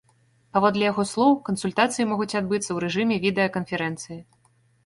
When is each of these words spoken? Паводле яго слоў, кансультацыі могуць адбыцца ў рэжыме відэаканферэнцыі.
Паводле 0.55 0.87
яго 0.91 1.03
слоў, 1.09 1.31
кансультацыі 1.51 2.07
могуць 2.13 2.37
адбыцца 2.41 2.65
ў 2.73 2.77
рэжыме 2.85 3.15
відэаканферэнцыі. 3.27 4.19